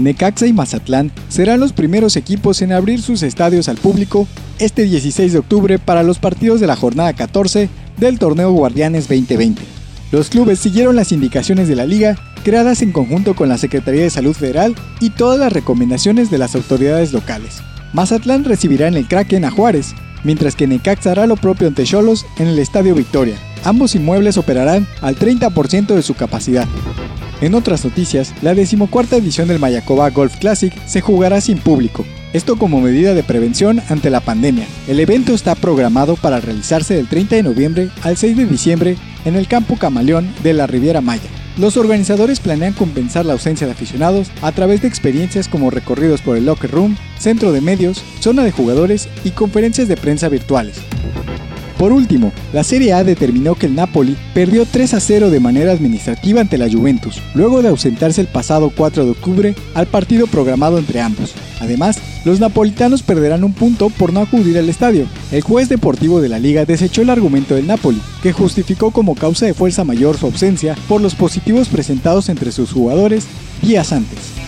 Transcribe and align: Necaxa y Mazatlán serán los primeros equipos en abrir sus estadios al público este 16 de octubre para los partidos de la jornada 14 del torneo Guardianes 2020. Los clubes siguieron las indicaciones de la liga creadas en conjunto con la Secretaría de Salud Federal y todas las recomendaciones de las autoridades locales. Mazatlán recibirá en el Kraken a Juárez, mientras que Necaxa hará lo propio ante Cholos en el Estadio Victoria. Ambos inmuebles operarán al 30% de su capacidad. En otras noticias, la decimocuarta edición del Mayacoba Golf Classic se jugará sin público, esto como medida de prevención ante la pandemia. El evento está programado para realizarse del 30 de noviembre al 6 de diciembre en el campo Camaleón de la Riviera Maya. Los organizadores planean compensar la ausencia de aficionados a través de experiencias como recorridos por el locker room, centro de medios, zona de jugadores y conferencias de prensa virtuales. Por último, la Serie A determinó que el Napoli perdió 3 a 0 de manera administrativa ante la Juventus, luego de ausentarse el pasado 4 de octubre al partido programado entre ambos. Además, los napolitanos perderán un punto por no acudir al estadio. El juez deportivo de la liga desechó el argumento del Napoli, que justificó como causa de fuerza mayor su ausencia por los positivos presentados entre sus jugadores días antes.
Necaxa 0.00 0.46
y 0.46 0.52
Mazatlán 0.52 1.12
serán 1.28 1.60
los 1.60 1.72
primeros 1.72 2.16
equipos 2.16 2.62
en 2.62 2.72
abrir 2.72 3.02
sus 3.02 3.22
estadios 3.22 3.68
al 3.68 3.76
público 3.76 4.26
este 4.58 4.82
16 4.84 5.32
de 5.32 5.38
octubre 5.38 5.78
para 5.78 6.02
los 6.02 6.18
partidos 6.18 6.60
de 6.60 6.66
la 6.66 6.76
jornada 6.76 7.12
14 7.12 7.68
del 7.98 8.18
torneo 8.18 8.52
Guardianes 8.52 9.08
2020. 9.08 9.62
Los 10.12 10.28
clubes 10.28 10.58
siguieron 10.58 10.96
las 10.96 11.12
indicaciones 11.12 11.68
de 11.68 11.76
la 11.76 11.86
liga 11.86 12.16
creadas 12.42 12.82
en 12.82 12.92
conjunto 12.92 13.34
con 13.34 13.48
la 13.48 13.58
Secretaría 13.58 14.02
de 14.02 14.10
Salud 14.10 14.34
Federal 14.34 14.74
y 15.00 15.10
todas 15.10 15.38
las 15.38 15.52
recomendaciones 15.52 16.30
de 16.30 16.38
las 16.38 16.54
autoridades 16.54 17.12
locales. 17.12 17.58
Mazatlán 17.92 18.44
recibirá 18.44 18.88
en 18.88 18.94
el 18.94 19.06
Kraken 19.06 19.44
a 19.44 19.50
Juárez, 19.50 19.94
mientras 20.24 20.56
que 20.56 20.66
Necaxa 20.66 21.12
hará 21.12 21.26
lo 21.26 21.36
propio 21.36 21.68
ante 21.68 21.84
Cholos 21.84 22.26
en 22.38 22.48
el 22.48 22.58
Estadio 22.58 22.94
Victoria. 22.94 23.36
Ambos 23.64 23.94
inmuebles 23.94 24.36
operarán 24.36 24.86
al 25.02 25.16
30% 25.16 25.94
de 25.94 26.02
su 26.02 26.14
capacidad. 26.14 26.66
En 27.40 27.54
otras 27.54 27.84
noticias, 27.86 28.34
la 28.42 28.54
decimocuarta 28.54 29.16
edición 29.16 29.48
del 29.48 29.58
Mayacoba 29.58 30.10
Golf 30.10 30.36
Classic 30.36 30.74
se 30.86 31.00
jugará 31.00 31.40
sin 31.40 31.56
público, 31.56 32.04
esto 32.34 32.56
como 32.56 32.82
medida 32.82 33.14
de 33.14 33.22
prevención 33.22 33.80
ante 33.88 34.10
la 34.10 34.20
pandemia. 34.20 34.66
El 34.86 35.00
evento 35.00 35.32
está 35.32 35.54
programado 35.54 36.16
para 36.16 36.40
realizarse 36.40 36.94
del 36.94 37.08
30 37.08 37.36
de 37.36 37.42
noviembre 37.42 37.88
al 38.02 38.18
6 38.18 38.36
de 38.36 38.44
diciembre 38.44 38.96
en 39.24 39.36
el 39.36 39.48
campo 39.48 39.76
Camaleón 39.76 40.30
de 40.42 40.52
la 40.52 40.66
Riviera 40.66 41.00
Maya. 41.00 41.30
Los 41.56 41.78
organizadores 41.78 42.40
planean 42.40 42.74
compensar 42.74 43.24
la 43.24 43.32
ausencia 43.32 43.66
de 43.66 43.72
aficionados 43.72 44.30
a 44.42 44.52
través 44.52 44.82
de 44.82 44.88
experiencias 44.88 45.48
como 45.48 45.70
recorridos 45.70 46.20
por 46.20 46.36
el 46.36 46.44
locker 46.44 46.70
room, 46.70 46.96
centro 47.18 47.52
de 47.52 47.62
medios, 47.62 48.02
zona 48.20 48.44
de 48.44 48.52
jugadores 48.52 49.08
y 49.24 49.30
conferencias 49.30 49.88
de 49.88 49.96
prensa 49.96 50.28
virtuales. 50.28 50.76
Por 51.80 51.92
último, 51.92 52.30
la 52.52 52.62
Serie 52.62 52.92
A 52.92 53.04
determinó 53.04 53.54
que 53.54 53.64
el 53.64 53.74
Napoli 53.74 54.14
perdió 54.34 54.66
3 54.66 54.92
a 54.92 55.00
0 55.00 55.30
de 55.30 55.40
manera 55.40 55.72
administrativa 55.72 56.42
ante 56.42 56.58
la 56.58 56.68
Juventus, 56.70 57.22
luego 57.32 57.62
de 57.62 57.68
ausentarse 57.68 58.20
el 58.20 58.26
pasado 58.26 58.70
4 58.76 59.06
de 59.06 59.10
octubre 59.12 59.54
al 59.72 59.86
partido 59.86 60.26
programado 60.26 60.78
entre 60.78 61.00
ambos. 61.00 61.32
Además, 61.58 61.98
los 62.26 62.38
napolitanos 62.38 63.02
perderán 63.02 63.44
un 63.44 63.54
punto 63.54 63.88
por 63.88 64.12
no 64.12 64.20
acudir 64.20 64.58
al 64.58 64.68
estadio. 64.68 65.06
El 65.32 65.40
juez 65.40 65.70
deportivo 65.70 66.20
de 66.20 66.28
la 66.28 66.38
liga 66.38 66.66
desechó 66.66 67.00
el 67.00 67.08
argumento 67.08 67.54
del 67.54 67.66
Napoli, 67.66 68.02
que 68.22 68.34
justificó 68.34 68.90
como 68.90 69.14
causa 69.14 69.46
de 69.46 69.54
fuerza 69.54 69.82
mayor 69.82 70.18
su 70.18 70.26
ausencia 70.26 70.76
por 70.86 71.00
los 71.00 71.14
positivos 71.14 71.68
presentados 71.68 72.28
entre 72.28 72.52
sus 72.52 72.72
jugadores 72.72 73.24
días 73.62 73.90
antes. 73.94 74.39